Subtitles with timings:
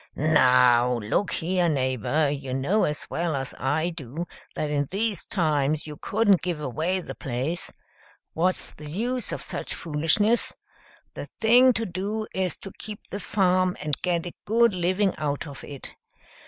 [0.15, 5.85] "Now look here, neighbor, you know as well as I do that in these times
[5.85, 7.71] you couldn't give away the place.
[8.33, 10.53] What's the use of such foolishness?
[11.13, 15.45] The thing to do is to keep the farm and get a good living out
[15.45, 15.91] of it.